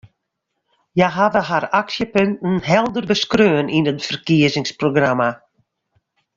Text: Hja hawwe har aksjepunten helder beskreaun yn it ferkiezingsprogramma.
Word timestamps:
Hja 0.95 1.07
hawwe 1.17 1.41
har 1.49 1.65
aksjepunten 1.81 2.55
helder 2.69 3.05
beskreaun 3.11 3.67
yn 3.77 3.89
it 3.91 4.05
ferkiezingsprogramma. 4.07 5.29